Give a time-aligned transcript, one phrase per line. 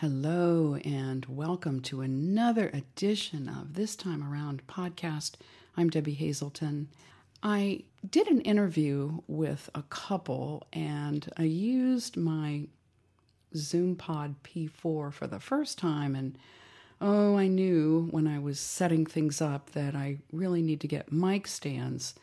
[0.00, 5.32] Hello, and welcome to another edition of This Time Around podcast.
[5.76, 6.86] I'm Debbie Hazelton.
[7.42, 12.68] I did an interview with a couple, and I used my
[13.56, 16.14] Zoom Pod P4 for the first time.
[16.14, 16.38] And
[17.00, 21.10] oh, I knew when I was setting things up that I really need to get
[21.10, 22.14] mic stands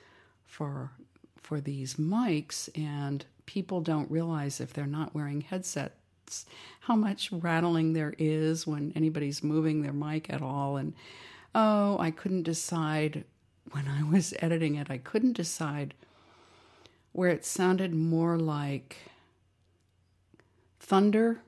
[0.46, 0.92] for
[1.36, 5.42] for these mics, and people don't realize if they're not wearing
[6.26, 6.46] headsets
[6.82, 10.78] how much rattling there is when anybody's moving their mic at all.
[10.78, 10.94] And
[11.54, 13.24] oh, I couldn't decide
[13.72, 15.94] when I was editing it, I couldn't decide
[17.12, 18.98] where it sounded more like
[20.80, 21.42] thunder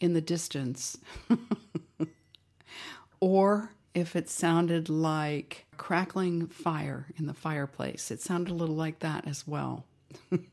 [0.00, 0.98] in the distance
[3.20, 8.10] or if it sounded like crackling fire in the fireplace.
[8.10, 9.84] It sounded a little like that as well.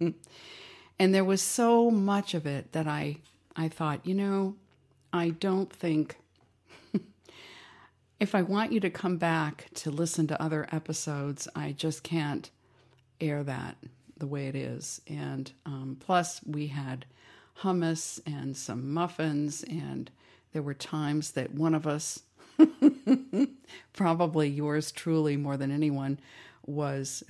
[0.99, 3.17] and there was so much of it that I
[3.55, 4.55] I thought, you know,
[5.13, 6.17] I don't think
[8.19, 12.49] if I want you to come back to listen to other episodes, I just can't
[13.19, 13.77] air that
[14.17, 15.01] the way it is.
[15.07, 17.05] And um, plus, we had
[17.59, 20.09] hummus and some muffins, and
[20.53, 22.21] there were times that one of us,
[23.93, 26.19] probably yours truly more than anyone,
[26.65, 27.23] was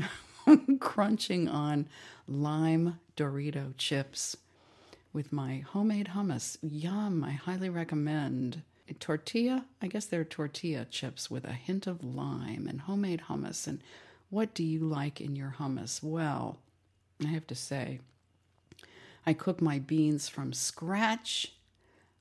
[0.80, 1.88] crunching on
[2.28, 4.38] lime Dorito chips
[5.14, 6.58] with my homemade hummus.
[6.62, 8.64] Yum, I highly recommend.
[9.00, 13.66] Tortilla, I guess they're tortilla chips with a hint of lime and homemade hummus.
[13.66, 13.81] And
[14.30, 16.03] what do you like in your hummus?
[16.03, 16.59] Well,
[17.23, 18.00] I have to say,
[19.26, 21.53] I cook my beans from scratch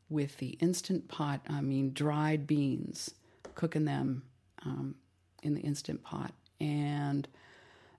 [0.09, 3.15] with the instant pot, I mean, dried beans,
[3.55, 4.23] cooking them
[4.65, 4.97] um,
[5.43, 6.33] in the instant pot.
[6.61, 7.27] And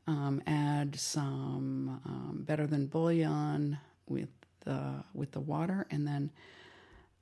[0.07, 4.29] um, add some um, better than bouillon with
[4.61, 6.31] the with the water, and then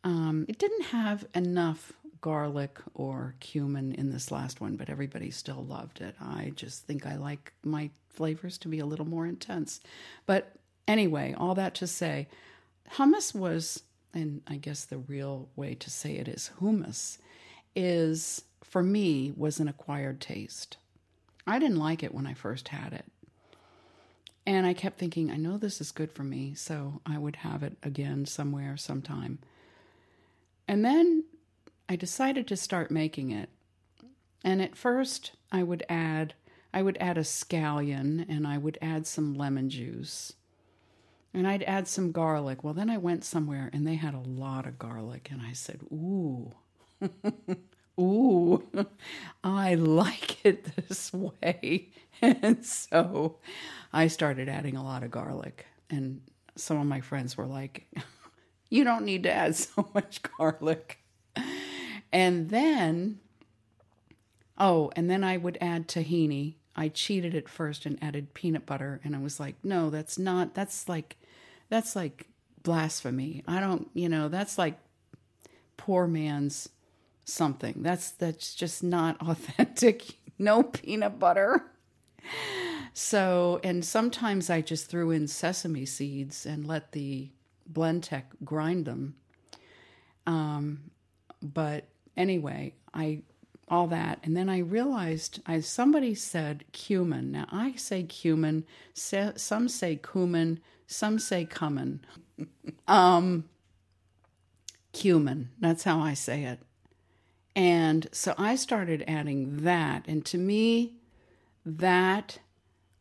[0.04, 5.64] um, it didn't have enough garlic or cumin in this last one, but everybody still
[5.64, 6.16] loved it.
[6.20, 9.80] I just think I like my flavors to be a little more intense.
[10.26, 10.54] But
[10.88, 12.28] anyway, all that to say,
[12.96, 13.84] hummus was,
[14.14, 17.18] and I guess the real way to say it is hummus,
[17.76, 20.78] is for me was an acquired taste.
[21.48, 23.06] I didn't like it when I first had it.
[24.50, 27.62] And I kept thinking, I know this is good for me, so I would have
[27.62, 29.38] it again somewhere, sometime.
[30.68, 31.26] And then
[31.88, 33.50] I decided to start making it.
[34.44, 36.34] And at first, I would add
[36.74, 40.34] I would add a scallion and I would add some lemon juice.
[41.32, 42.64] And I'd add some garlic.
[42.64, 45.82] Well, then I went somewhere and they had a lot of garlic and I said,
[45.94, 46.54] "Ooh."
[48.00, 48.64] Ooh.
[49.44, 51.90] I like it this way.
[52.22, 53.38] And so
[53.94, 55.66] I started adding a lot of garlic.
[55.90, 56.20] And
[56.58, 57.88] some of my friends were like,
[58.70, 61.00] You don't need to add so much garlic.
[62.12, 63.20] And then,
[64.58, 66.56] oh, and then I would add tahini.
[66.76, 69.00] I cheated at first and added peanut butter.
[69.06, 71.16] And I was like, No, that's not, that's like,
[71.70, 72.28] that's like
[72.64, 73.44] blasphemy.
[73.48, 74.78] I don't, you know, that's like
[75.78, 76.68] poor man's
[77.30, 77.76] something.
[77.78, 80.04] That's that's just not authentic.
[80.38, 81.66] No peanut butter.
[82.94, 87.30] So, and sometimes I just threw in sesame seeds and let the
[87.72, 89.16] Blendtec grind them.
[90.26, 90.92] Um,
[91.42, 91.86] but
[92.18, 93.22] anyway, I
[93.70, 97.32] all that, and then I realized I somebody said cumin.
[97.32, 98.66] Now I say cumin.
[98.94, 100.60] Some say cumin.
[100.88, 102.02] Some say cumin.
[102.88, 103.46] um,
[104.92, 105.50] cumin.
[105.60, 106.60] That's how I say it.
[107.56, 110.94] And so I started adding that, and to me,
[111.66, 112.40] that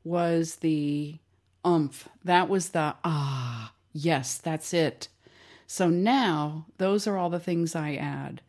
[0.04, 1.18] was the
[1.64, 2.08] umph.
[2.24, 5.08] That was the ah, yes, that's it.
[5.66, 8.40] So now those are all the things I add.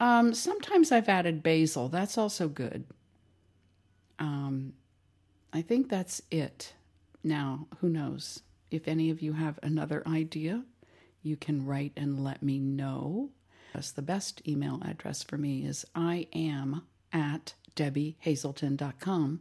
[0.00, 1.88] Um, sometimes I've added basil.
[1.88, 2.84] That's also good.
[4.18, 4.74] Um,
[5.52, 6.74] I think that's it.
[7.24, 8.42] Now, who knows?
[8.70, 10.62] If any of you have another idea,
[11.22, 13.30] you can write and let me know.
[13.78, 16.82] Yes, the best email address for me is I am
[17.12, 19.40] at debbiehazelton.com.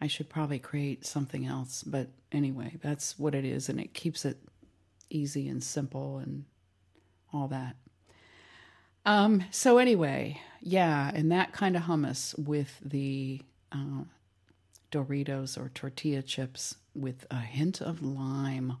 [0.00, 4.24] I should probably create something else, but anyway, that's what it is, and it keeps
[4.24, 4.38] it
[5.10, 6.44] easy and simple and
[7.32, 7.76] all that.
[9.06, 14.06] Um, so anyway, yeah, and that kind of hummus with the uh,
[14.90, 18.78] Doritos or tortilla chips with a hint of lime.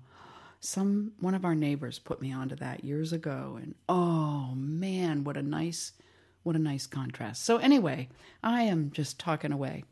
[0.60, 5.38] Some one of our neighbors put me onto that years ago, and oh man, what
[5.38, 5.92] a nice,
[6.42, 7.44] what a nice contrast.
[7.44, 8.08] So anyway,
[8.42, 9.84] I am just talking away.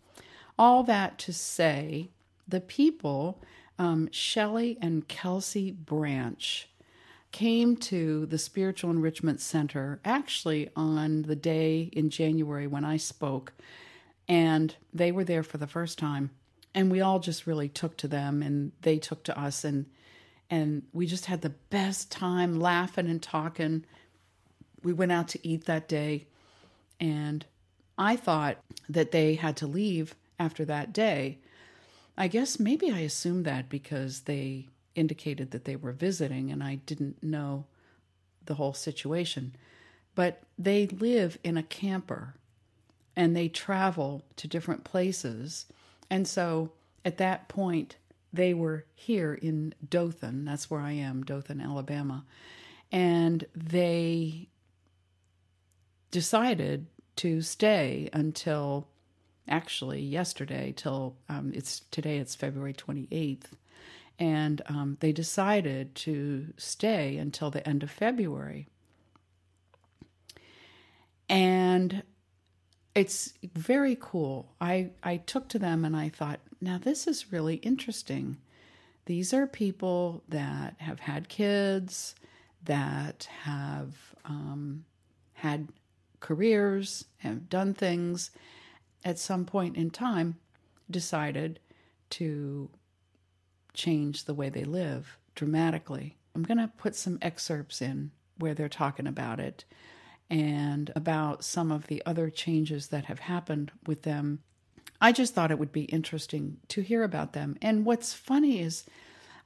[0.59, 2.11] All that to say,
[2.47, 3.43] the people,
[3.79, 6.69] um, Shelley and Kelcey Branch,
[7.32, 13.55] came to the Spiritual Enrichment Center actually on the day in January when I spoke,
[14.29, 16.31] and they were there for the first time.
[16.75, 19.87] And we all just really took to them, and they took to us, and
[20.50, 23.85] and we just had the best time laughing and talking.
[24.83, 26.27] We went out to eat that day,
[27.00, 27.45] and
[27.97, 28.59] I thought
[28.89, 31.39] that they had to leave after that day.
[32.17, 36.77] I guess maybe I assumed that because they indicated that they were visiting and I
[36.87, 37.67] didn't know
[38.47, 39.55] the whole situation.
[40.15, 42.35] But they live in a camper
[43.15, 45.67] and they travel to different places.
[46.11, 46.73] And so
[47.05, 47.97] at that point,
[48.33, 50.45] they were here in Dothan.
[50.45, 52.25] That's where I am, Dothan, Alabama.
[52.93, 54.49] And they
[56.11, 56.87] decided
[57.17, 58.87] to stay until
[59.49, 63.47] actually yesterday till um, it's today it's february 28th
[64.19, 68.69] and um, they decided to stay until the end of february
[71.29, 72.03] and
[72.95, 77.57] it's very cool i i took to them and i thought now this is really
[77.57, 78.37] interesting
[79.09, 82.15] these are people that have had kids
[82.63, 83.95] that have
[84.27, 84.85] um,
[85.33, 85.69] had
[86.21, 88.31] careers, have done things,
[89.05, 90.37] at some point in time
[90.91, 91.59] decided
[92.11, 92.69] to
[93.73, 96.19] change the way they live dramatically.
[96.35, 99.65] I'm going to put some excerpts in where they're talking about it
[100.29, 104.41] and about some of the other changes that have happened with them.
[105.00, 107.56] I just thought it would be interesting to hear about them.
[107.62, 108.85] And what's funny is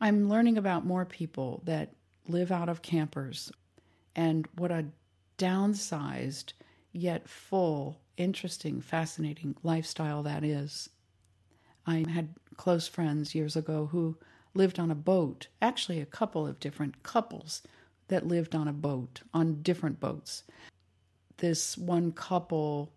[0.01, 1.93] I'm learning about more people that
[2.27, 3.53] live out of campers
[4.17, 4.87] and what a
[5.39, 6.53] downsized
[6.93, 10.89] yet full, interesting, fascinating lifestyle that is.
[11.87, 14.17] I had close friends years ago who
[14.55, 17.63] lived on a boat, actually, a couple of different couples
[18.09, 20.45] that lived on a boat, on different boats.
[21.39, 22.93] This one couple,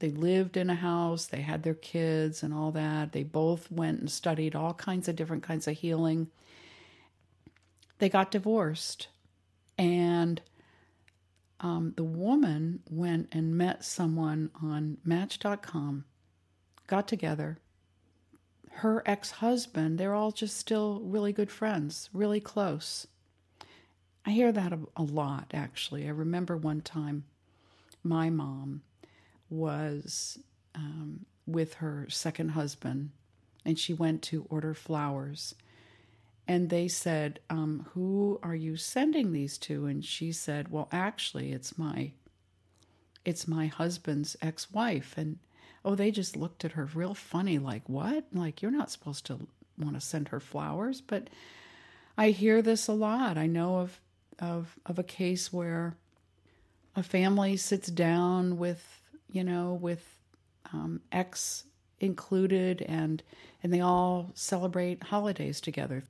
[0.00, 3.12] they lived in a house, they had their kids and all that.
[3.12, 6.28] They both went and studied all kinds of different kinds of healing.
[7.98, 9.08] They got divorced
[9.78, 10.40] and
[11.60, 16.04] um, the woman went and met someone on Match.com,
[16.86, 17.58] got together.
[18.70, 23.06] Her ex husband, they're all just still really good friends, really close.
[24.24, 26.06] I hear that a, a lot, actually.
[26.06, 27.24] I remember one time
[28.02, 28.82] my mom
[29.50, 30.38] was
[30.74, 33.10] um, with her second husband
[33.64, 35.54] and she went to order flowers
[36.50, 41.52] and they said, um, "Who are you sending these to?" And she said, "Well, actually,
[41.52, 42.10] it's my,
[43.24, 45.38] it's my husband's ex-wife." And
[45.84, 48.24] oh, they just looked at her real funny, like, "What?
[48.32, 49.46] Like you're not supposed to
[49.78, 51.30] want to send her flowers?" But
[52.18, 53.38] I hear this a lot.
[53.38, 54.00] I know of
[54.40, 55.94] of of a case where
[56.96, 58.99] a family sits down with
[59.32, 60.16] you know with
[60.72, 61.64] um, ex
[62.00, 63.22] included and
[63.62, 66.02] and they all celebrate holidays together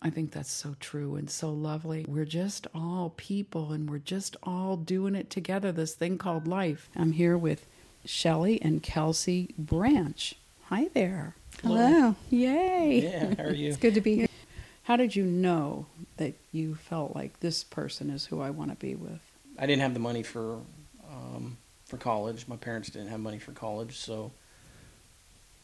[0.00, 2.04] I think that's so true and so lovely.
[2.06, 6.88] We're just all people and we're just all doing it together, this thing called life.
[6.94, 7.66] I'm here with
[8.04, 10.34] Shelley and Kelcey Branch.
[10.66, 11.34] Hi there.
[11.62, 12.14] Hello.
[12.30, 13.00] Yay.
[13.02, 13.68] Yeah, how are you?
[13.70, 14.28] It's good to be here.
[14.84, 15.86] How did you know
[16.16, 19.20] that you felt like this person is who I want to be with?
[19.58, 20.60] I didn't have the money for
[21.10, 21.58] um,
[21.88, 22.46] for college.
[22.46, 24.30] My parents didn't have money for college, so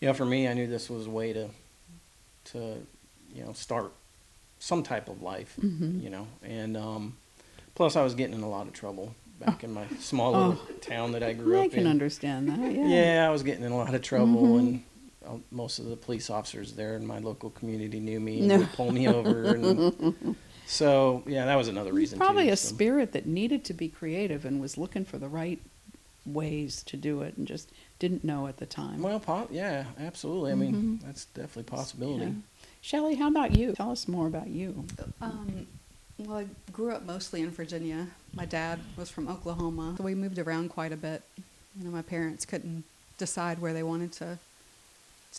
[0.00, 1.49] yeah, for me, I knew this was a way to
[2.47, 2.59] to
[3.35, 3.93] you know start
[4.59, 6.02] some type of life, Mhm.
[6.02, 6.26] you know.
[6.43, 7.16] And um,
[7.75, 11.12] plus, I was getting in a lot of trouble back in my small little town
[11.12, 11.62] that I grew Oh.
[11.62, 12.59] I up can understand that.
[12.73, 12.87] Yeah.
[12.88, 14.59] Yeah, I was getting in a lot of trouble, Mhm.
[14.59, 14.83] and
[15.26, 18.59] uh, most of the police officers there in my local community knew me and No.
[18.59, 19.54] would pull me over.
[19.54, 22.19] And so, yeah, that was another reason.
[22.19, 22.75] Probably too, a so.
[22.75, 25.61] spirit that needed to be creative and was looking for the right
[26.26, 29.02] ways to do it and just didn't know at the time.
[29.02, 30.52] Well, po- yeah, absolutely.
[30.52, 31.07] I mean, Mhm.
[31.07, 32.25] that's definitely a possibility.
[32.26, 32.33] Yeah.
[32.81, 33.73] Shelley, how about you?
[33.73, 34.85] Tell us more about you.
[35.21, 35.66] Um,
[36.19, 38.09] well, I grew up mostly in Virginia.
[38.35, 41.23] My dad was from Oklahoma, so we moved around quite a bit.
[41.78, 42.85] You know, my parents couldn't
[43.19, 44.38] decide where they wanted to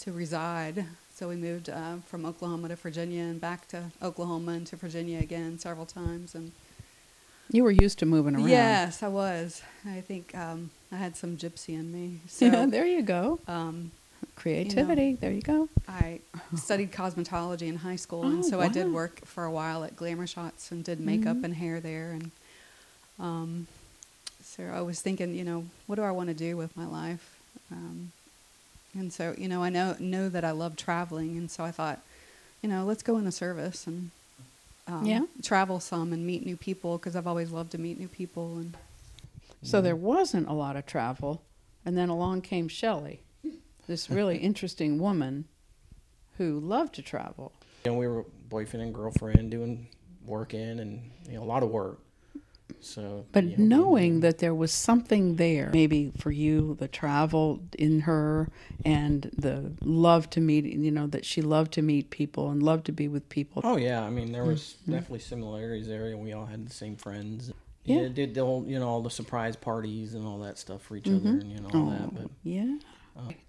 [0.01, 4.67] to reside, so we moved uh, from Oklahoma to Virginia and back to Oklahoma and
[4.67, 6.35] to Virginia again several times.
[6.35, 6.51] And
[7.51, 8.47] You were used to moving around.
[8.49, 9.61] yes, I was.
[9.87, 12.19] I think um, I had some gypsy in me.
[12.27, 13.39] So yeah, there you go.
[13.47, 13.91] um,
[14.35, 15.13] Creativity.
[15.13, 15.69] there you go.
[15.87, 16.19] I
[16.57, 19.95] studied cosmetology in high school, and Oh, so I did work for a while at
[19.95, 21.43] Glamour Shots and did makeup Mhm.
[21.45, 22.11] and hair there.
[22.11, 22.31] And
[23.19, 23.67] um,
[24.43, 27.37] so I was thinking, you know, what do I want to do with my life?
[27.71, 28.11] Um,
[28.93, 32.01] and so, you know, I know know that I love traveling, and so I thought,
[32.61, 34.11] you know, let's go in the service and
[34.87, 35.25] um, Yeah.
[35.41, 38.57] travel some and meet new people because I've always loved to meet new people.
[38.57, 38.77] And
[39.63, 41.41] So there wasn't a lot of travel,
[41.85, 43.21] and then along came Shelley,
[43.87, 45.45] this really interesting woman
[46.37, 47.51] who loved to travel.
[47.83, 49.87] You know, we were boyfriend and girlfriend doing
[50.25, 51.99] work in and you know a lot of work.
[52.79, 57.61] So, But you know, knowing that there was something there, maybe for you, the travel
[57.77, 58.49] in her
[58.83, 62.85] and the love to meet, you know, that she loved to meet people and loved
[62.85, 63.61] to be with people.
[63.65, 64.91] Oh yeah, I mean there was Mm-hmm.
[64.93, 67.51] definitely similarities there, and we all had the same friends.
[67.85, 68.01] Yeah.
[68.01, 70.95] Yeah, did the whole you know all the surprise parties and all that stuff for
[70.95, 72.13] each other, and you know all that.
[72.13, 72.77] But yeah.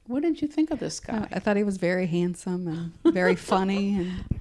[0.07, 1.27] What did you think of this guy?
[1.33, 2.69] I thought he was very handsome
[3.05, 3.97] and very funny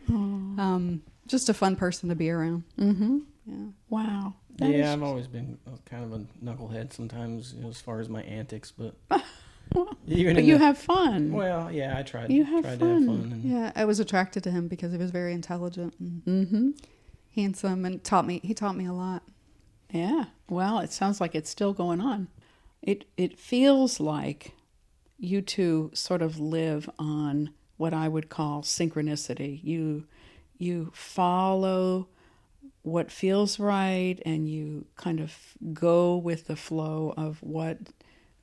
[0.08, 2.63] and um, just a fun person to be around.
[2.77, 3.20] mm-hmm.
[3.48, 3.55] Yeah.
[3.89, 4.34] Wow.
[4.57, 8.00] That yeah, is- I've always been kind of a knucklehead sometimes you know, as far
[8.00, 8.95] as my antics, but
[9.74, 11.31] Well, even but you the- have fun.
[11.33, 12.31] well, yeah, I tried.
[12.31, 13.07] You have tried to have fun.
[13.07, 13.31] fun.
[13.33, 16.69] And, Yeah, I was attracted to him because he was very intelligent and mm-hmm.
[17.35, 18.39] handsome and taught me.
[18.43, 19.24] He taught me a lot.
[19.91, 20.25] Yeah.
[20.50, 22.27] Well, it sounds like it's still going on.
[22.81, 24.53] It it feels like
[25.17, 29.59] you two sort of live on what I would call synchronicity.
[29.63, 30.05] You
[30.57, 32.07] you follow
[32.86, 35.36] what feels right and you kind of
[35.74, 37.80] go with the flow of what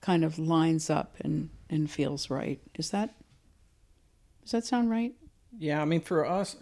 [0.01, 2.61] kind of lines up and, and feels right.
[2.75, 3.15] Is that
[4.43, 5.15] does that sound right?
[5.57, 6.57] Yeah, I mean, for us,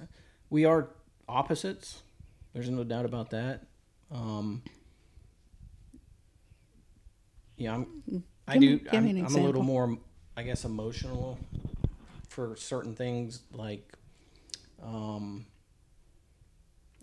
[0.51, 0.91] we are
[1.27, 2.03] opposites.
[2.53, 3.63] There's no doubt about that.
[4.11, 4.63] Um,
[7.57, 8.25] yeah, I'm.
[8.47, 8.89] I Give me- do.
[8.93, 9.97] I'm, me an I'm a little more,
[10.37, 11.39] I guess, emotional
[12.29, 13.41] for certain things.
[13.53, 13.91] Like,
[14.83, 15.47] um,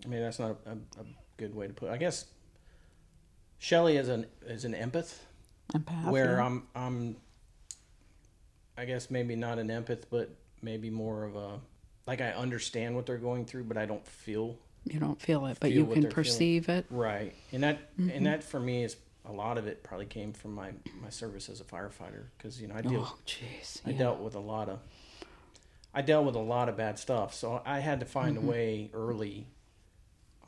[0.04, 1.04] I mean, that's not a, a,
[1.36, 1.88] good way to put.
[1.88, 1.92] it.
[1.92, 2.24] I guess
[3.58, 5.14] Shelley is an is an empath
[5.74, 6.44] Empath, where yeah.
[6.46, 7.16] I'm I'm
[8.76, 10.30] I guess maybe not an empath, but
[10.62, 11.60] maybe more of a
[12.06, 15.58] like I understand what they're going through, but I don't feel you don't feel it,
[15.60, 16.14] but feel you can they're feeling.
[16.14, 16.86] perceive it.
[16.90, 17.34] right.
[17.52, 18.10] And that Mm-hmm.
[18.10, 20.70] and that for me is a lot of it probably came from my
[21.02, 23.80] my service as a firefighter because you know I deal Oh, jeez.
[23.84, 24.78] I dealt with a lot of
[25.92, 28.46] I dealt with a lot of bad stuff, so I had to find Mm-hmm.
[28.46, 29.46] a way early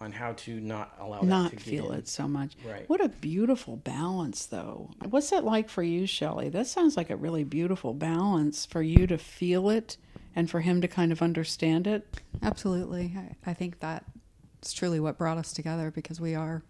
[0.01, 1.99] on how to not allow not that to feel get in.
[1.99, 2.57] it so much.
[2.65, 2.89] Right.
[2.89, 4.91] What a beautiful balance, though.
[5.09, 6.49] What's that like for you, Shelley?
[6.49, 9.99] That sounds like a really beautiful balance for you to feel it
[10.35, 12.21] and for him to kind of understand it.
[12.43, 16.63] Absolutely, I, I think that's truly what brought us together because we are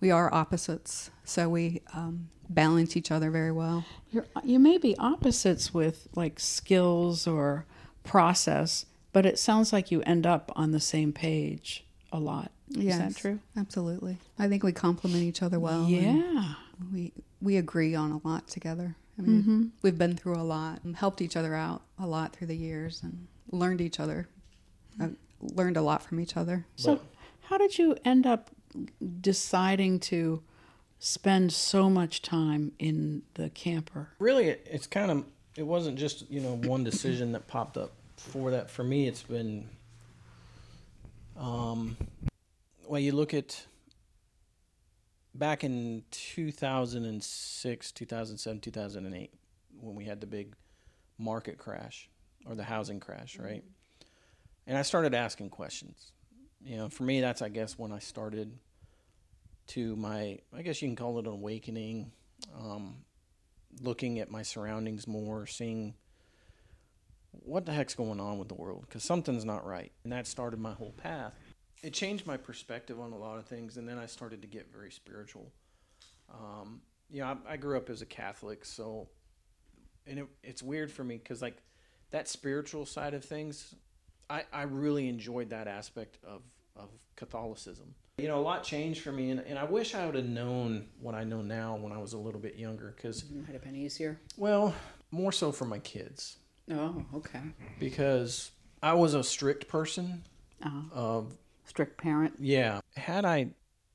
[0.00, 3.84] we are opposites, so we um, balance each other very well.
[4.10, 7.64] You're, you may be opposites with like skills or
[8.04, 11.85] process, but it sounds like you end up on the same page
[12.16, 12.50] a lot.
[12.76, 13.38] Is that true?
[13.56, 15.84] Absolutely, I think we complement each other well.
[15.88, 16.54] yeah.
[16.92, 18.96] we we agree on a lot together.
[19.18, 19.62] I mean, Mm-hmm.
[19.82, 23.02] we've been through a lot and helped each other out a lot through the years
[23.02, 24.28] and learned each other.
[25.00, 25.08] i
[25.40, 26.66] learned a lot from each other.
[26.76, 27.00] So,
[27.48, 28.50] how did you end up
[29.20, 30.42] deciding to
[30.98, 34.08] spend so much time in the camper?
[34.18, 35.24] really it's kind of
[35.56, 39.22] it wasn't just you know one decision that popped up for that for me it's
[39.22, 39.68] been
[41.38, 41.96] um
[42.86, 43.66] well you look at
[45.34, 49.34] back in 2006 2007 2008
[49.80, 50.54] when we had the big
[51.18, 52.08] market crash
[52.46, 53.64] or the housing crash right?
[54.66, 56.12] And i started asking questions.
[56.64, 58.58] You know for me that's i guess when i started
[59.68, 62.10] to my i guess you can call it an awakening
[62.58, 62.96] um,
[63.80, 65.94] looking at my surroundings more, seeing
[67.44, 69.92] what the heck's going on with the world because something's not right.
[70.04, 71.34] And that started my whole path.
[71.82, 74.72] It changed my perspective on a lot of things, and then I started to get
[74.72, 75.52] very spiritual.
[76.32, 79.08] Um, you know, I, I grew up as a Catholic, so
[80.06, 81.56] and it, it's weird for me because like
[82.10, 83.74] that spiritual side of things,
[84.30, 86.42] I, I really enjoyed that aspect of
[86.74, 87.94] of Catholicism.
[88.18, 90.88] You know, a lot changed for me, and, and I wish I would have known
[91.00, 93.76] what I know now when I was a little bit younger because Might have been
[93.76, 94.18] easier.
[94.38, 94.74] well,
[95.10, 96.38] more so for my kids
[96.70, 97.40] Oh, okay.
[97.78, 98.50] because
[98.82, 100.24] I was a strict person
[100.62, 102.34] Uh, of strict parent.
[102.38, 102.80] yeah.
[102.96, 103.48] Had I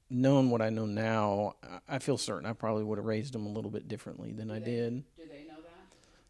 [0.09, 3.45] known what I know now, I I feel certain I probably would have raised them
[3.45, 5.03] a little bit differently than I did.
[5.17, 5.85] Do they know that?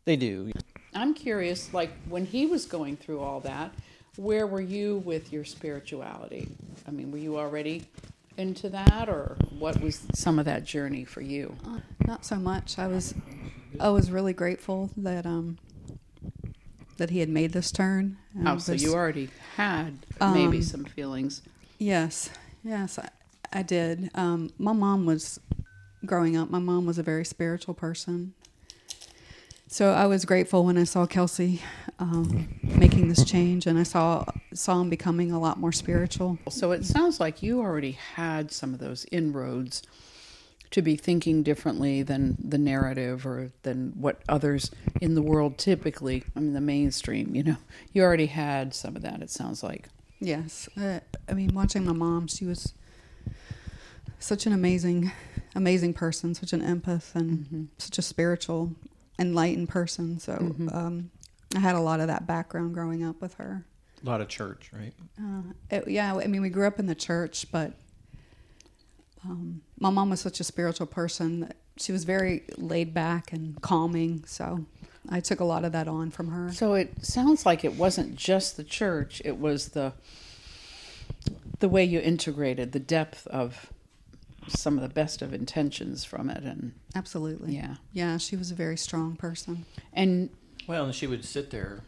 [0.05, 0.51] They do.
[0.93, 3.74] I'm curious, like when he was going through all that,
[4.17, 6.50] where were you with your spirituality?
[6.88, 7.86] I mean, were you already
[8.38, 11.55] into that, or what was some of that journey for you?
[11.65, 12.79] Uh, not so much.
[12.79, 13.13] I was
[13.79, 15.57] I was really grateful that um
[17.01, 18.15] that he had made this turn.
[18.38, 21.41] and Oh, so you already had maybe Um, some feelings.
[21.79, 22.29] Yes,
[22.63, 23.10] yes, I,
[23.51, 24.12] I did.
[24.13, 25.39] Um, my mom was
[26.05, 26.51] growing up.
[26.51, 28.36] My mom was a very spiritual person,
[29.67, 31.62] So I was grateful when I saw Kelcey
[31.98, 36.38] um, making this change, and I saw saw him becoming a lot more spiritual.
[36.51, 39.81] So it sounds like you already had some of those inroads
[40.72, 46.24] to be thinking differently than the narrative or than what others in the world typically,
[46.36, 47.58] I mean, the mainstream, you know,
[47.94, 49.90] you already had some of that, it sounds like.
[50.20, 52.74] Yes, uh, I mean, watching my mom, she was
[54.20, 55.12] such an amazing,
[55.56, 57.63] amazing person, such an empath, and Mm-hmm.
[57.78, 58.74] such a spiritual,
[59.20, 60.20] enlightened person.
[60.20, 60.74] So Mhm.
[60.75, 61.12] um,
[61.56, 63.66] I had a lot of that background growing up with her.
[64.01, 64.94] A lot of church, right?
[65.20, 67.74] Uh, it, yeah, I mean, we grew up in the church, but
[69.24, 71.42] um, my mom was such a spiritual person.
[71.42, 74.24] That she was very laid back and calming.
[74.25, 74.66] So
[75.10, 76.51] I took a lot of that on from her.
[76.51, 79.94] So it sounds like it wasn't just the church, it was the
[81.60, 83.72] the way you integrated the depth of
[84.48, 87.54] some of the best of intentions from it and Absolutely.
[87.56, 87.75] yeah.
[87.94, 89.66] Yeah, she was a very strong person.
[89.94, 90.30] And
[90.66, 91.82] Well, and she would sit there.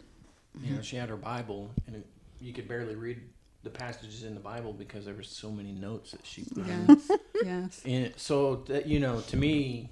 [0.61, 2.05] You know, she had her Bible, and it,
[2.39, 3.19] you could barely read
[3.63, 6.85] the passages in the Bible because there were so many notes that she put in.
[6.87, 7.11] Yes.
[7.43, 7.81] yes.
[7.85, 9.89] And so that you know, to me,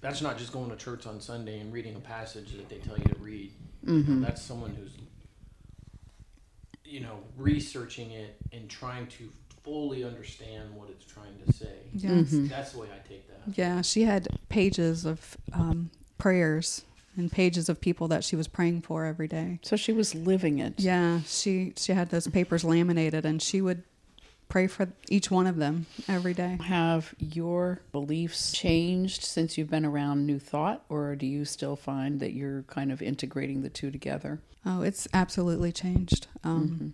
[0.00, 2.98] that's not just going to church on Sunday and reading a passage that they tell
[2.98, 3.52] you to read.
[3.84, 4.92] You know, that's someone who's,
[6.84, 9.28] you know, researching it and trying to
[9.64, 11.78] fully understand what it's trying to say.
[11.92, 12.28] Yes.
[12.30, 13.56] That's the way I take that.
[13.56, 16.84] Yeah, she had pages of um, prayers
[17.16, 19.58] and pages of people that she was praying for every day.
[19.62, 20.74] so she was living it.
[20.78, 23.82] Yeah, she she had those papers laminated, and she would
[24.48, 26.58] pray for each one of them every day.
[26.64, 32.20] Have your beliefs changed since you've been around New Thought, or do you still find
[32.20, 34.40] that you're kind of integrating the two together?
[34.66, 36.26] Oh, it's absolutely changed.
[36.44, 36.92] Um,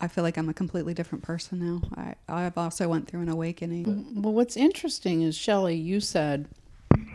[0.00, 1.82] I feel like I'm a completely different person now.
[1.96, 4.20] I I've also went through an awakening.
[4.22, 6.48] Well, what's interesting is, Shelley, you said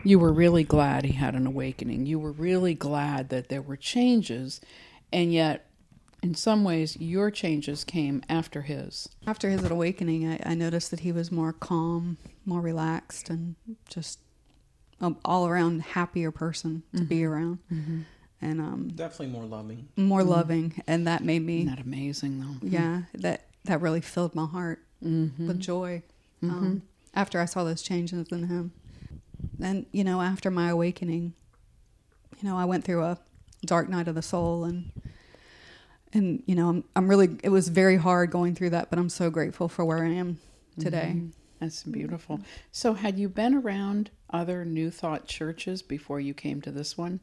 [0.04, 2.06] you were really glad he had an awakening.
[2.06, 4.62] You were really glad that there were changes,
[5.12, 5.70] and yet,
[6.22, 9.10] in some ways, your changes came after his.
[9.28, 13.56] After his awakening, I, I noticed that he was more calm, more relaxed, and
[13.90, 14.20] just
[15.00, 17.34] an all around happier person to be mm-hmm.
[17.34, 18.02] around, mm-hmm.
[18.42, 19.88] and um, Definitely more loving.
[19.98, 20.30] more mm-hmm.
[20.30, 20.84] loving.
[20.88, 22.68] And that made me Isn't that amazing, though?
[22.68, 26.02] yeah that that really filled my heart with joy
[26.42, 26.82] um,
[27.14, 28.72] after i saw those changes in him
[29.64, 31.34] and you know after my awakening
[32.42, 33.18] you know i went through a
[33.66, 34.92] dark night of the soul and
[36.14, 39.10] and you know i'm, I'm really it was very hard going through that but i'm
[39.10, 40.38] so grateful for where i am
[40.80, 41.22] today
[41.60, 42.42] That's beautiful.
[42.74, 47.22] So, had you been around other New Thought churches before you came to this one?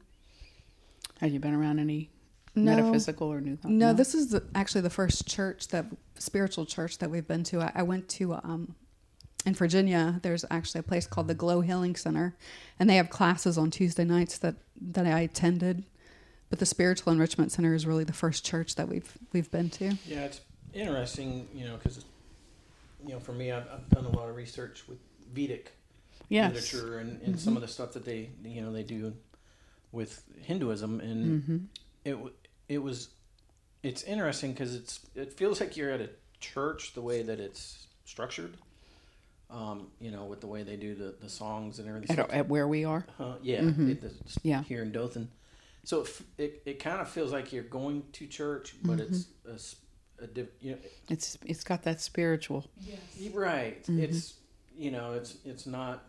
[1.20, 2.09] Had you been around any
[2.55, 2.74] No.
[2.74, 3.70] metaphysical or New Thought?
[3.72, 5.85] no, this is the, actually the first church that
[6.18, 8.76] spiritual church that we've been to i, I went to um,
[9.46, 12.35] in virginia there's actually a place called the glow healing center
[12.79, 15.85] and they have classes on tuesday nights that that i attended
[16.50, 19.96] but the spiritual enrichment center is really the first church that we've we've been to
[20.07, 20.40] Yeah, it's
[20.72, 22.05] interesting, you know, because
[23.07, 24.98] you know, for me, I've, I've done a lot of research with
[25.33, 25.72] Vedic
[26.29, 26.53] yes.
[26.53, 29.14] literature and, and some of the stuff that they, you know, they do
[29.90, 31.57] with Hinduism, and Mm-hmm.
[32.05, 32.16] it
[32.68, 33.09] it was,
[33.83, 37.87] it's interesting because it's it feels like you're at a church the way that it's
[38.05, 38.57] structured,
[39.50, 42.18] um, you know, with the way they do the, the songs and everything.
[42.18, 43.04] At, at where we are?
[43.18, 43.90] Uh, yeah, Mhm.
[43.90, 44.62] it, it's Yeah.
[44.62, 45.30] here in Dothan.
[45.84, 49.54] So it, it, it kind of feels like you're going to church, but it's a,
[49.54, 49.76] s-
[50.20, 52.70] a diff, you know, It's it's got that spiritual.
[53.32, 53.84] right.
[53.88, 54.34] It's
[54.76, 56.04] you know, it's it's not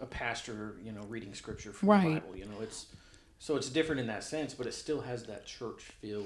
[0.00, 2.14] a pastor, you know, reading scripture from Right.
[2.14, 2.36] the Bible.
[2.36, 2.86] You know, it's
[3.38, 6.24] so it's different in that sense, but it still has that church feel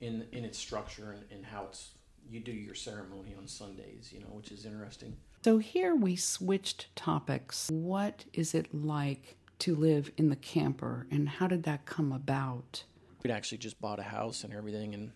[0.00, 1.90] in in its structure and, and how it's
[2.30, 4.10] you do your ceremony on Sundays.
[4.12, 5.16] You know, which is interesting.
[5.44, 7.68] So here we switched topics.
[7.70, 12.84] What is it like to live in the camper, and how did that come about?
[13.22, 15.10] we'd actually just bought a house and everything and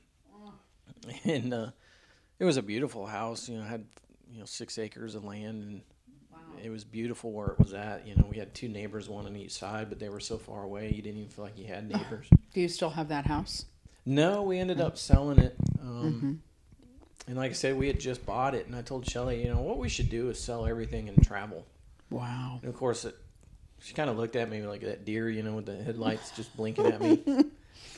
[1.25, 1.71] and uh,
[2.39, 3.85] it was a beautiful house you know had
[4.33, 5.83] you know six acres of land and
[6.65, 9.37] it was beautiful where it was at you know we had two neighbors one on
[9.37, 11.87] each side but they were so far away you didn't even feel like you had
[11.89, 13.67] neighbors Do you still have that house?
[14.07, 16.43] no we ended up selling it um,
[17.29, 19.61] and like i said we had just bought it and i told shelley you know
[19.61, 21.65] what we should do is sell everything and travel
[22.11, 22.59] Wow.
[22.63, 23.15] and of course it
[23.81, 26.57] she kind of looked at me like that deer you know with the headlights just
[26.57, 27.23] blinking at me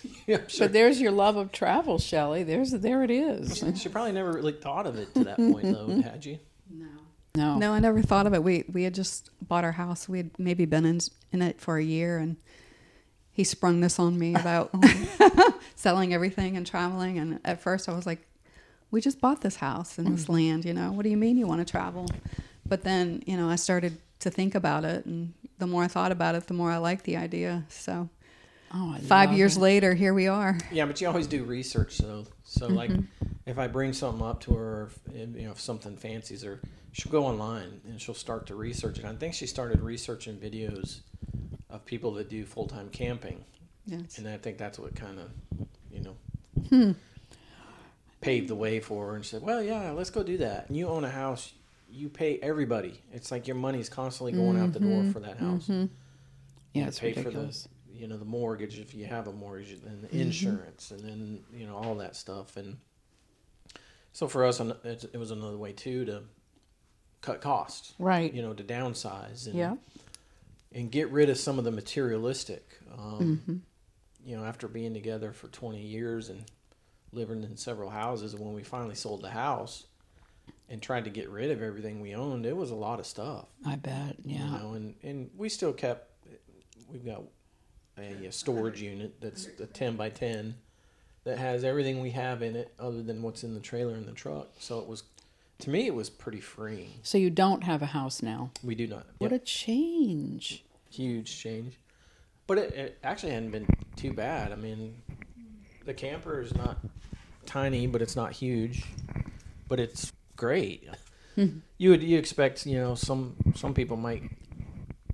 [0.26, 0.66] yeah, sure.
[0.66, 2.42] But there's your love of travel, Shelley.
[2.42, 3.62] There's there it is.
[3.80, 6.38] She probably never really thought of it to that point, though, had you?
[6.70, 6.86] No.
[7.34, 7.58] No.
[7.58, 10.30] no i never thought of it we we had just bought our house we had
[10.38, 11.00] maybe been in
[11.32, 12.36] in it for a year and
[13.30, 14.74] he sprung this on me about
[15.76, 18.26] selling everything and traveling and at first i was like
[18.90, 20.34] we just bought this house and this mm.
[20.34, 22.06] land you know what do you mean you want to travel
[22.66, 26.12] but then you know i started to think about it, and the more I thought
[26.12, 27.64] about it, the more I liked the idea.
[27.68, 28.08] So
[28.72, 29.60] Oh, I five years it.
[29.60, 30.56] later, here we are.
[30.70, 32.26] Yeah, but you always do research though.
[32.44, 32.76] So mm-hmm.
[32.76, 32.90] like,
[33.46, 36.60] if I bring something up to her, or if, you know, if something fancies her,
[36.92, 39.04] she'll go online and she'll start to research it.
[39.04, 41.00] I think she started researching videos
[41.68, 43.44] of people that do full time camping,
[43.86, 44.18] Yes.
[44.18, 45.30] and I think that's what kind of,
[45.90, 46.16] you know,
[46.68, 46.92] hmm.
[48.20, 49.14] Paved the way for.
[49.16, 51.52] And said, "Well, yeah, let's go do that." And you own a house,
[51.88, 53.00] you pay everybody.
[53.12, 55.68] It's like your money's constantly going out the door for that house.
[55.68, 55.86] Yeah,
[56.74, 57.62] You it's pay ridiculous.
[57.64, 61.00] for the you know the mortgage if you have a mortgage and the insurance and
[61.00, 62.78] then you know all that stuff and
[64.12, 66.22] so for us it, it was another way too to
[67.20, 68.32] cut costs Right.
[68.32, 69.74] you know to downsize and Yeah.
[70.72, 73.56] and get rid of some of the materialistic um, Mm-hmm.
[74.24, 76.42] you know after being together for 20 years and
[77.12, 79.84] living in several houses when we finally sold the house
[80.68, 83.46] and tried to get rid of everything we owned it was a lot of stuff
[83.66, 84.16] I bet.
[84.24, 84.38] Yeah.
[84.44, 86.08] you know, and, and we still kept,
[86.90, 87.22] we've got
[87.98, 90.54] a, a storage unit that's a 10 by 10
[91.24, 94.12] that has everything we have in it other than what's in the trailer and the
[94.12, 94.48] truck.
[94.58, 95.02] So it was,
[95.58, 96.92] to me, it was pretty freeing.
[97.02, 98.50] So you don't have a house now.
[98.64, 99.06] We do not.
[99.18, 99.42] What Yep.
[99.42, 100.64] a change.
[100.90, 101.74] huge change.
[102.46, 104.50] But it, it actually hadn't been too bad.
[104.52, 104.94] I mean,
[105.90, 106.78] the camper is not
[107.46, 108.84] tiny, but it's not huge.
[109.66, 110.88] But it's great.
[111.36, 114.22] you would you expect you know some some people might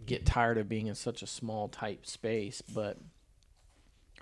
[0.04, 2.98] get tired of being in such a small tight space, but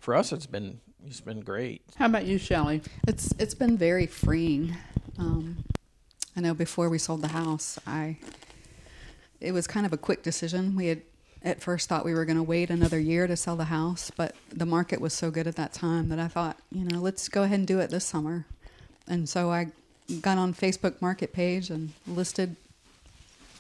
[0.00, 1.82] for us it's been it's been great.
[1.96, 2.82] How about you, Shelley?
[3.08, 4.76] It's it's been very freeing.
[5.18, 5.64] Um,
[6.36, 8.18] I know before we sold the house, I
[9.40, 10.76] it was kind of a quick decision.
[10.76, 11.02] We had
[11.44, 14.34] at first thought we were going to wait another year to sell the house, but
[14.50, 17.42] the market was so good at that time that I thought, you know, let's go
[17.42, 18.46] ahead and do it this summer.
[19.06, 19.68] And so I
[20.22, 22.56] got on Facebook Market page and listed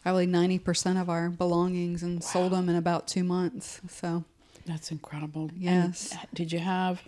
[0.02, 3.80] probably ninety percent of our belongings and sold them in about two months.
[3.88, 4.24] So
[4.66, 5.50] That's incredible.
[5.50, 6.16] And Yes.
[6.32, 7.02] did you have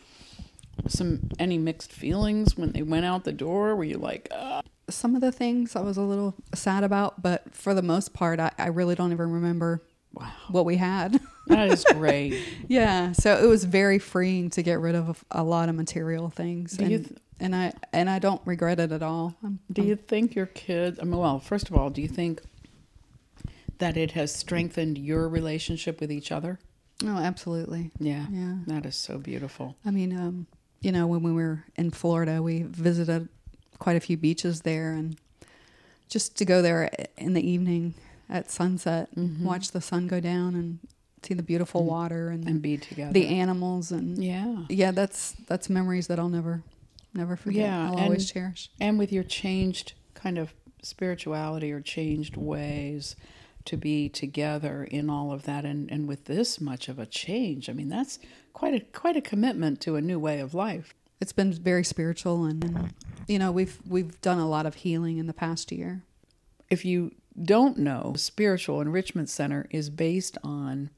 [0.89, 3.75] some any mixed feelings when they went out the door?
[3.75, 4.61] Were you like, uh,
[4.91, 8.39] some of the things I was a little sad about, but for the most part,
[8.39, 9.81] I, I really don't even remember
[10.17, 11.21] wow, what we had.
[11.47, 12.43] that is great.
[12.69, 16.29] yeah, so it was very freeing to get rid of a, a lot of material
[16.31, 19.37] things, and, you th- and I and I don't regret it at all.
[19.45, 20.99] I'm, Do you think your kids?
[21.01, 22.41] I mean, well, first of all, do you think
[23.79, 26.59] that it has strengthened your relationship with each other?
[27.05, 27.91] Oh, absolutely.
[27.99, 28.57] Yeah, Yeah.
[28.67, 29.77] that is so beautiful.
[29.85, 30.47] I mean, um,
[30.81, 33.29] you know, when we were in Florida, we visited
[33.79, 35.17] quite a few beaches there, and
[36.09, 37.95] just to go there in the evening
[38.29, 39.43] at sunset, Mhm.
[39.43, 40.79] watch the sun go down, and
[41.23, 43.13] see the beautiful water and, And be together.
[43.13, 46.63] the animals, and yeah, yeah, that's that's memories that I'll never
[47.15, 47.63] never forget.
[47.63, 48.71] Yeah, I'll always cherish.
[48.81, 53.17] and with your changed kind of spirituality or changed ways
[53.65, 57.69] to be together in all of that and, and with this much of a change
[57.69, 58.21] i mean that's
[58.53, 62.45] quite a quite a commitment to a new way of life It's been very spiritual,
[62.45, 62.93] and, and
[63.27, 66.03] you know we've we've done a lot of healing in the past year.
[66.71, 67.13] if you
[67.43, 70.91] don't know the spiritual enrichment center is based on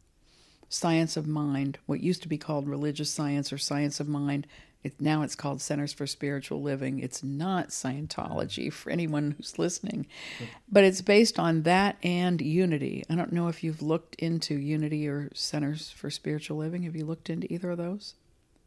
[0.68, 4.46] science of mind what used to be called religious science or science of mind.
[4.84, 7.00] It, now it's called centers for spiritual living.
[7.00, 10.06] It's not scientology for anyone who's listening.
[10.70, 13.04] But it's based on that and unity.
[13.10, 16.84] I don't know if you've looked into unity or centers for spiritual living.
[16.84, 18.14] Have you looked into either of those?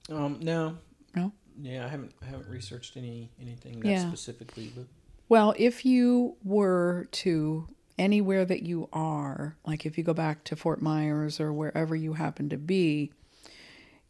[0.09, 0.77] Um, no,
[1.15, 1.31] no?
[1.61, 4.07] Yeah, I haven't I haven't researched any anything that Yeah.
[4.07, 4.85] specifically, but
[5.31, 10.57] Well, if you were to anywhere that you are, like if you go back to
[10.57, 13.13] Fort Myers or wherever you happen to be,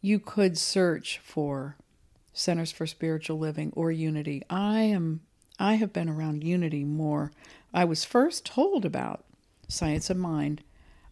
[0.00, 1.76] you could search for
[2.32, 4.42] Centers for Spiritual Living or Unity.
[4.50, 5.20] I am
[5.60, 7.30] I have been around Unity more.
[7.72, 9.24] I was first told about
[9.68, 10.64] Science of Mind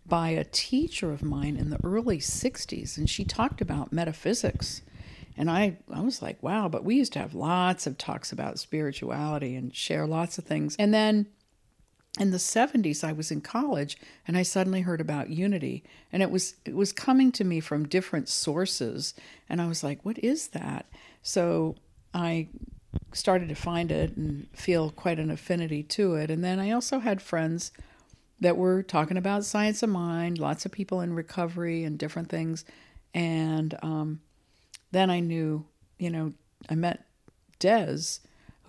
[0.05, 4.83] by a teacher of mine in the early 60s and she talked about metaphysics.
[5.37, 8.59] And I, I was like, wow, but we used to have lots of talks about
[8.59, 10.77] spirituality and share lots of things.
[10.79, 11.27] And then
[12.19, 15.85] in the 70s I was in college and I suddenly heard about unity.
[16.13, 19.15] And it was it was coming to me from different sources.
[19.49, 20.87] And I was like what is that?
[21.23, 21.77] So
[22.13, 22.49] I
[23.13, 26.31] started to find it and feel quite an affinity to it.
[26.31, 27.71] And then I also had friends
[28.41, 32.65] that were talking about science of mind lots of people in recovery and different things.
[33.15, 34.21] And um,
[34.93, 35.67] then I knew
[35.99, 36.33] you know
[36.69, 37.07] I met
[37.59, 38.21] Des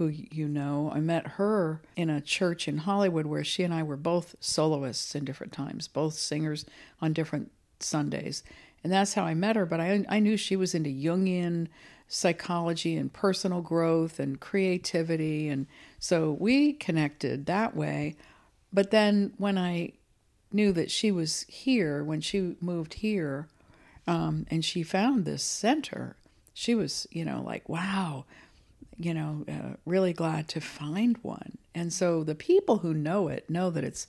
[0.02, 0.92] who you know.
[0.94, 5.14] I met her in a church in Hollywood where she and I were both soloists
[5.14, 6.66] in different times, both singers
[7.00, 8.44] on different Sundays.
[8.84, 9.66] And that's how I met her.
[9.68, 11.68] But I, I knew she was into Jungian
[12.08, 15.48] psychology and personal growth and creativity.
[15.48, 15.68] And
[16.00, 18.16] so we connected that way.
[18.74, 19.94] But then when I
[20.52, 23.48] knew that she was here when she moved here,
[24.12, 26.18] um, and she found this center,
[26.54, 28.26] she was, you know, like, wow,
[28.98, 31.58] you know, uh, really glad to find one.
[31.74, 34.08] And so the people who know it know that it's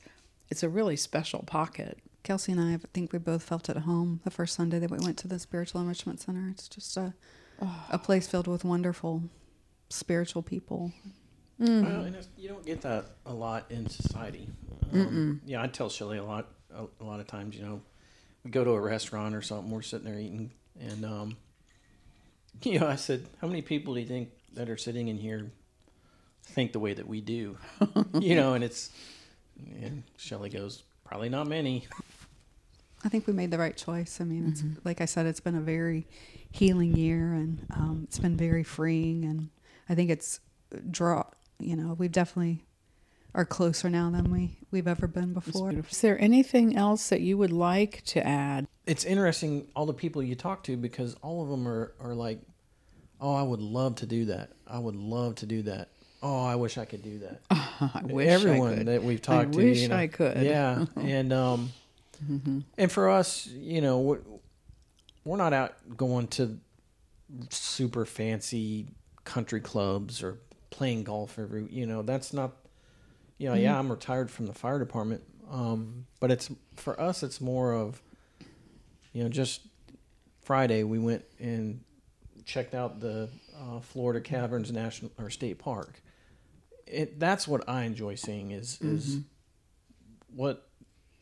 [0.48, 1.98] it's a really special pocket.
[2.24, 4.98] Kelcey and I, I think we both felt at home the first Sunday that we
[4.98, 6.48] went to the Spiritual Enrichment Center.
[6.50, 7.14] It's just a,
[7.88, 9.22] a place filled with wonderful
[9.88, 10.92] spiritual people.
[11.60, 14.48] Well, and you don't get that a lot in society.
[14.92, 16.48] Um, yeah, I tell Shelley a lot.
[16.74, 17.80] A, a lot of times, you know,
[18.44, 19.70] we go to a restaurant or something.
[19.70, 20.50] We're sitting there eating,
[20.80, 21.36] and um,
[22.62, 25.50] you know, I said, "How many people do you think that are sitting in here
[26.44, 27.56] think the way that we do?"
[28.14, 28.90] you know, and it's,
[29.80, 31.86] and Shelley goes, "Probably not many."
[33.04, 34.20] I think we made the right choice.
[34.20, 36.06] I mean, it's like I said, it's been a very
[36.52, 39.24] healing year, and um, it's been very freeing.
[39.24, 39.50] And
[39.88, 40.40] I think it's
[40.90, 41.24] draw.
[41.58, 42.64] You know, we've definitely
[43.34, 45.72] are closer now than we we've ever been before.
[45.72, 48.66] Is there anything else that you would like to add?
[48.86, 52.40] It's interesting all the people you talk to because all of them are are like,
[53.20, 54.50] "Oh, I would love to do that.
[54.66, 55.88] I would love to do that."
[56.22, 57.40] Oh, I wish I could do that.
[57.50, 58.86] I wish I everyone could.
[58.86, 59.56] that we've talked I to.
[59.56, 60.42] wish you know, I could.
[60.42, 61.72] Yeah, and um,
[62.78, 64.20] and for us, you know, we're,
[65.24, 66.58] we're not out going to
[67.50, 68.86] super fancy
[69.24, 70.38] country clubs or
[70.70, 71.66] playing golf every.
[71.70, 72.52] You know, that's not.
[73.38, 77.22] You know, yeah, I'm retired from the fire department, um, but it's for us.
[77.22, 78.00] It's more of,
[79.12, 79.62] you know, just
[80.42, 81.80] Friday we went and
[82.44, 86.00] checked out the uh, Florida Caverns National or State Park.
[86.86, 89.18] It that's what I enjoy seeing is is
[90.34, 90.68] what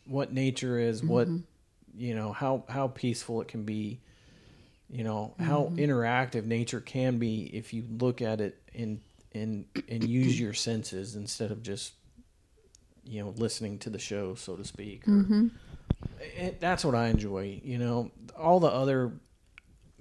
[0.05, 1.29] what nature is, what
[1.97, 4.01] you know, how how peaceful it can be,
[4.89, 9.01] you know, how interactive nature can be if you look at it and
[9.33, 11.93] and and use your senses instead of just
[13.11, 15.07] you know listening to the show, so to speak.
[15.07, 15.49] Or, mm-hmm.
[16.37, 17.61] it, that's what I enjoy.
[17.63, 19.13] You know, all the other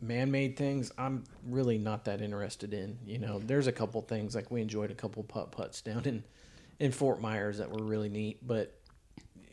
[0.02, 3.40] man-made things i'm really not that interested in you know.
[3.40, 6.24] There's a couple things like we enjoyed a couple putt putts down in
[6.80, 8.80] in fort myers that were really neat but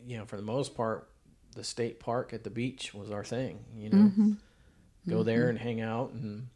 [0.05, 1.09] you know for the most part
[1.55, 3.97] the state park at the beach was our thing you know.
[3.97, 4.31] Mm-hmm.
[5.09, 5.25] Go mm-hmm.
[5.25, 6.47] there and hang out and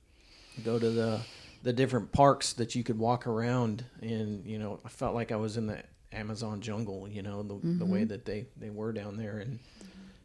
[0.64, 1.22] go to the
[1.64, 4.80] the different parks that you could walk around and you know.
[4.86, 8.26] I felt like i was in the amazon jungle you know the, the way that
[8.26, 9.60] they they were down there and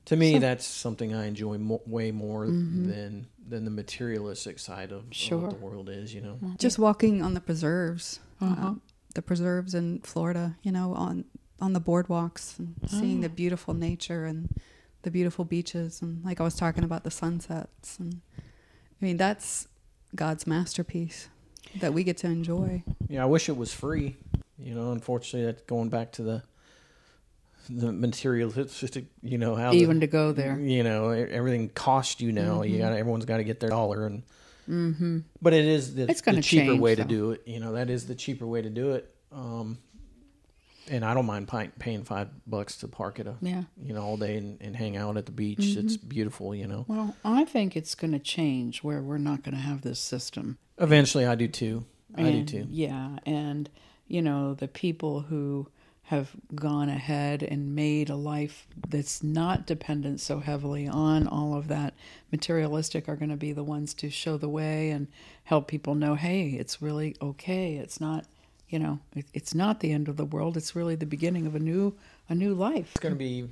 [0.05, 4.99] to me that's something i enjoy mo- way more than than the materialistic side of,
[5.07, 5.39] of Sure.
[5.39, 8.69] what the world is you know Just walking on the preserves, Uh-huh.
[8.69, 8.75] uh,
[9.15, 10.57] the preserves in Florida.
[10.63, 11.25] You know, on
[11.61, 14.49] on the boardwalks and seeing the beautiful nature and
[15.03, 17.97] the beautiful beaches, and like I was talking about the sunsets.
[18.01, 19.69] And I mean, that's
[20.15, 21.29] God's masterpiece
[21.81, 22.83] that we get to enjoy.
[23.09, 24.17] Yeah, I wish it was free.
[24.59, 26.43] You know, unfortunately, that's going back to the
[27.69, 29.07] the materialistic.
[29.23, 30.59] You know how the- Even to go there.
[30.59, 32.63] You know, everything costs you now.
[32.63, 32.83] You mm-hmm.
[32.83, 34.23] got everyone's got to get their dollar, and
[34.69, 35.19] mm-hmm.
[35.43, 37.43] but it is the, It's gonna the cheaper change, way to do it.
[37.47, 39.13] You know, that is the cheaper way to do it.
[39.33, 39.79] Um,
[40.89, 43.65] and I don't mind pi- paying five bucks to park at a Yeah.
[43.83, 45.59] you know all day and, and hang out at the beach.
[45.59, 45.87] Mm-hmm.
[45.87, 46.55] It's beautiful.
[46.55, 49.83] You know, Well, I think it's going to change where we're not going to have
[49.83, 50.59] this system.
[50.79, 51.85] eventually I do too.
[52.17, 52.67] I do too.
[52.71, 53.69] Yeah, and
[54.09, 55.69] you know the people who
[56.07, 61.67] have gone ahead and made a life that's not dependent so heavily on all of
[61.67, 61.93] that
[62.31, 65.09] materialistic are going to be the ones to show the way and
[65.43, 67.75] help people know, hey, it's really okay.
[67.75, 68.25] It's not,
[68.69, 69.01] you know,
[69.35, 70.57] it's not the end of the world.
[70.57, 71.97] It's really the beginning of a new
[72.29, 72.93] a new life.
[72.93, 73.49] It's going to be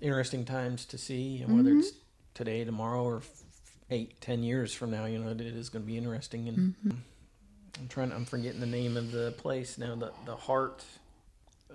[0.00, 1.98] interesting times to see and whether it's mm-hmm.
[2.32, 3.22] today, tomorrow, or
[3.90, 5.04] eight, ten years from now.
[5.04, 6.48] You know, it is going to be interesting.
[6.48, 6.96] And mm-hmm.
[7.78, 8.12] I'm trying.
[8.12, 9.94] I'm forgetting the name of the place now.
[9.96, 10.84] The the heart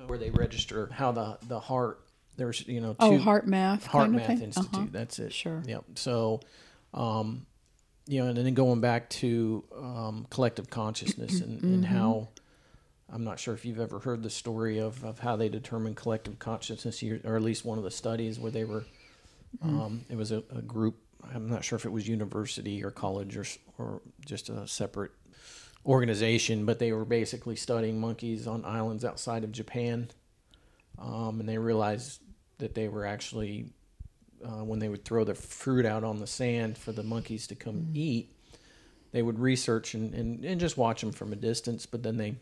[0.07, 2.01] where they register how the the heart.
[2.37, 4.41] There's you know two Oh, HeartMath, Heart Math thing?
[4.43, 4.73] Institute.
[4.73, 4.87] Uh-huh.
[4.91, 5.33] That's it.
[5.33, 5.61] Sure.
[5.65, 5.83] Yep.
[5.95, 6.39] So,
[6.93, 7.45] um,
[8.07, 11.93] you know, and then going back to um, collective consciousness and, and Mm-hmm.
[11.95, 12.29] how
[13.11, 16.39] I'm not sure if you've ever heard the story of, of how they determine collective
[16.39, 18.85] consciousness, or or at least one of the studies where they were.
[19.61, 19.79] Mm-hmm.
[19.81, 20.95] Um, it was a, a group.
[21.35, 23.45] I'm not sure if it was university or college or
[23.77, 25.11] or just a separate
[25.85, 30.09] organization, but they were basically studying monkeys on islands outside of Japan,
[30.97, 32.21] um, and they realized
[32.57, 33.71] that they were actually
[34.43, 37.55] uh, when they would throw the fruit out on the sand for the monkeys to
[37.55, 38.33] come eat,
[39.11, 41.85] they would research and, and, and just watch them from a distance.
[41.85, 42.35] But then they,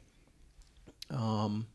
[1.10, 1.68] um,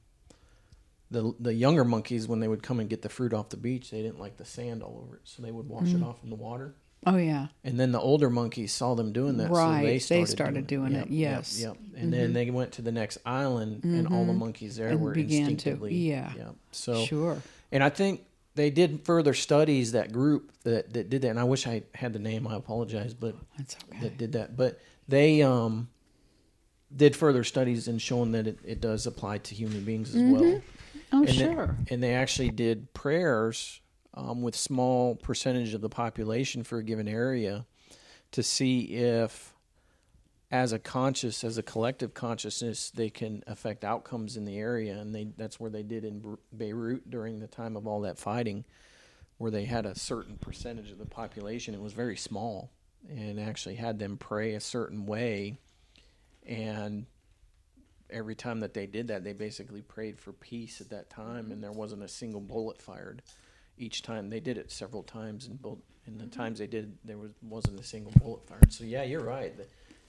[1.11, 3.91] the the younger monkeys when they would come and get the fruit off the beach,
[3.91, 6.31] they didn't like the sand all over it, so they would wash it off in
[6.31, 6.75] the water.
[7.05, 7.49] Oh yeah.
[7.65, 10.67] And then the older monkeys saw them doing that, Right, so they they started, started
[10.69, 11.61] doing it, Yep, yes.
[11.61, 12.03] Yep, yep.
[12.03, 12.33] And then mm-hmm.
[12.35, 14.39] they went to the next island, and all the mm-hmm.
[14.39, 15.95] monkeys there And were began to- instinctively.
[15.95, 16.33] yeah.
[16.37, 16.55] Yep.
[16.71, 17.39] So Sure.
[17.73, 19.93] and I think they did further studies.
[19.93, 22.47] That group that that did that, and I wish I had the name.
[22.47, 24.01] I apologize, but That's okay.
[24.03, 24.57] that did that.
[24.57, 25.89] But they um
[26.95, 30.43] did further studies and shown that it, it does apply to human beings as well.
[30.43, 30.59] Mm-hmm.
[31.15, 31.77] oh, and they- sure.
[31.91, 33.81] and they actually did prayers
[34.15, 37.67] um, with small percentage of the population for a given area
[38.33, 39.55] to see if
[40.51, 44.99] as a conscious as a collective consciousness they can affect outcomes in the area.
[44.99, 48.65] And they that's where they did in Beirut during the time of all that fighting
[49.39, 51.75] where they had a certain percentage of the population.
[51.75, 52.71] It was very small
[53.09, 55.57] and actually had them pray a certain way.
[56.47, 57.07] And
[58.11, 61.63] every time that they did that, they basically prayed for peace at that time, and
[61.63, 63.23] there wasn't a single bullet fired.
[63.83, 67.19] Each time they did it several times, and both in the times they did, there
[67.19, 68.73] was wasn't a single bullet fired.
[68.73, 69.57] So yeah, you're right.
[69.57, 69.67] The-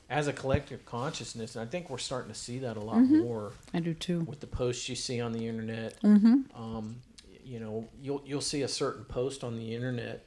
[0.10, 3.52] As a collective consciousness, and I think we're starting to see that a lot more
[3.74, 4.20] I do too.
[4.22, 6.00] with the posts you see on the internet.
[6.02, 6.36] Mm-hmm.
[6.56, 6.98] Um,
[7.44, 10.24] you know, you'll you'll see a certain post on the internet,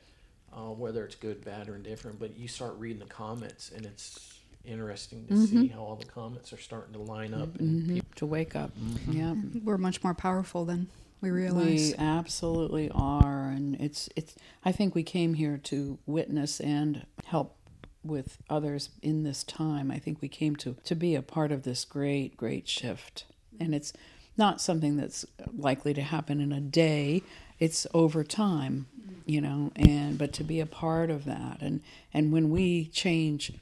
[0.53, 2.19] uh, whether it's good, bad, or indifferent.
[2.19, 6.53] But you start reading the comments, and it's interesting to see how all the comments
[6.53, 7.57] are starting to line up.
[7.61, 8.71] And hmm To wake up.
[9.09, 9.35] Yeah.
[9.63, 10.89] We're much more powerful than
[11.21, 14.35] we realize We absolutely are, and it's it's.
[14.65, 17.57] I think we came here to witness and help
[18.05, 19.91] with others in this time.
[19.91, 23.25] I think we came to to be a part of this great, great shift,
[23.59, 23.93] and it's
[24.37, 25.25] not something that's
[25.57, 27.23] likely to happen in a day.
[27.59, 28.87] It's over time,
[29.25, 31.81] you know, and but to be a part of that, and
[32.13, 33.53] and when we change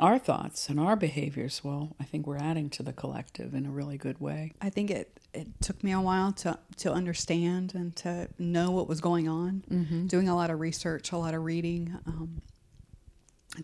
[0.00, 3.70] our thoughts and our behaviors, well, I think we're adding to the collective in a
[3.70, 4.52] really good way.
[4.60, 8.88] I think it, it took me a while to, to understand and to know what
[8.88, 9.64] was going on.
[9.70, 10.06] Mm-hmm.
[10.06, 12.40] Doing a lot of research, a lot of reading um,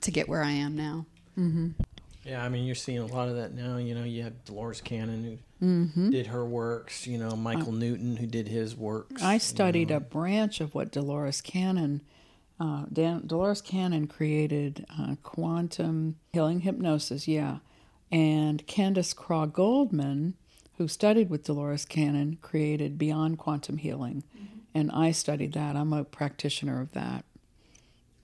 [0.01, 1.07] to get where I am now.
[1.39, 1.69] Mm-hmm.
[2.25, 3.79] Yeah, I mean, you're seeing a lot of that now.
[3.79, 6.09] You know, you have Dolores Cannon who Mm-hmm.
[6.09, 7.07] did her works.
[7.07, 9.23] You know, Michael Newton who did his works.
[9.23, 9.97] I you studied know.
[9.97, 12.01] a branch of what Dolores Cannon,
[12.59, 17.59] uh, Dan, Dolores Cannon created uh, quantum healing hypnosis, yeah.
[18.11, 20.33] And Candace Craw Goldman,
[20.81, 24.25] who studied with Dolores Cannon, created Beyond Quantum Healing.
[24.35, 24.47] Mm-hmm.
[24.73, 25.77] And I studied that.
[25.77, 27.27] I'm a practitioner of that.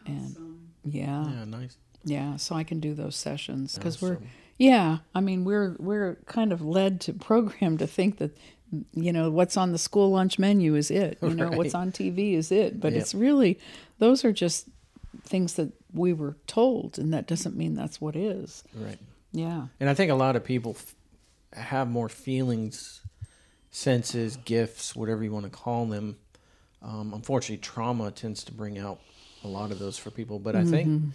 [0.06, 1.76] And yeah, Yeah, nice.
[2.02, 4.18] yeah, so I can do those sessions because we're
[4.56, 8.34] yeah, I mean we're we're kind of led to program to think that
[8.94, 11.18] you know what's on the school lunch menu is it.
[11.20, 13.02] You know what's on TV is it, but Yep.
[13.02, 13.58] it's really
[13.98, 14.68] those are just
[15.24, 18.64] things that we were told, and that doesn't mean that's what is.
[18.74, 18.98] Right.
[19.32, 20.94] Yeah, And I think a lot of people f-
[21.52, 23.02] have more feelings,
[23.70, 26.16] senses, gifts, whatever you want to call them.
[26.82, 29.00] Um, unfortunately, trauma tends to bring out
[29.44, 30.38] a lot of those for people.
[30.38, 31.12] But I think,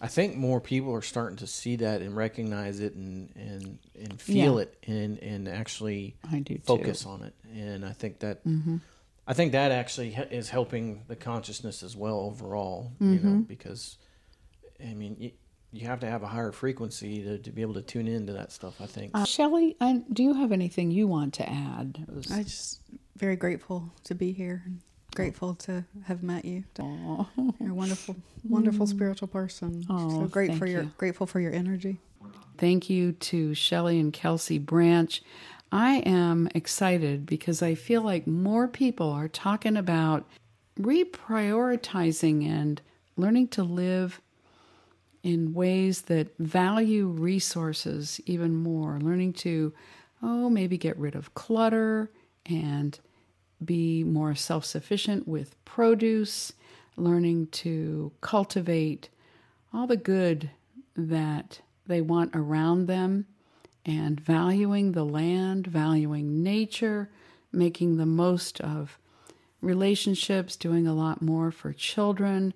[0.00, 4.20] I think more people are starting to see that and recognize it and and and
[4.20, 4.62] feel Yeah.
[4.62, 7.08] it and and actually I do focus too.
[7.08, 7.34] on it.
[7.52, 8.76] And I think that hmm
[9.26, 12.92] I think that actually is helping the consciousness as well overall.
[13.00, 13.46] You know, Mhm.
[13.46, 13.96] because
[14.84, 15.32] I mean,
[15.74, 18.32] you, you have to have a higher frequency to, to be able to tune into
[18.32, 18.80] that stuff.
[18.80, 19.10] I think.
[19.14, 22.04] Uh, Shelley, I, do you have anything you want to add?
[22.08, 22.80] It was- I just
[23.16, 24.80] very grateful to be here and
[25.14, 26.64] grateful to have met you.
[26.80, 27.26] Aw.
[27.60, 28.16] You're a wonderful,
[28.48, 29.84] wonderful spiritual person.
[29.88, 30.92] Oh, so great for your you.
[30.98, 32.00] grateful for your energy.
[32.58, 35.22] Thank you to Shelley and Kelcey Branch.
[35.72, 40.24] I am excited because I feel like more people are talking about
[40.80, 42.80] reprioritizing and
[43.16, 44.20] learning to live
[45.24, 49.72] in ways that value resources even more, learning to,
[50.22, 52.10] oh, maybe get rid of clutter
[52.44, 53.00] and
[53.64, 56.52] be more self sufficient with produce,
[56.96, 59.08] learning to cultivate
[59.72, 60.50] all the good
[60.94, 63.26] that they want around them,
[63.86, 67.08] and valuing the land, valuing nature,
[67.50, 68.98] making the most of
[69.62, 72.52] relationships, doing a lot more for children,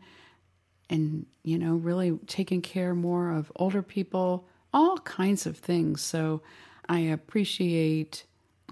[0.90, 6.02] and, you know, really taking care more of older people, all kinds of things.
[6.02, 6.42] So
[6.88, 8.24] I appreciate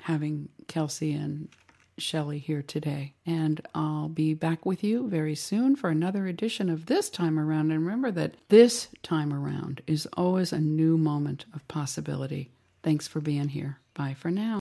[0.03, 1.49] having Kelcey and
[1.99, 3.15] Shelley here today.
[3.25, 7.71] And I'll be back with you very soon for another edition of This Time Around.
[7.71, 12.51] And remember that this time around is always a new moment of possibility.
[12.83, 13.79] Thanks for being here.
[13.95, 14.61] Bye for now.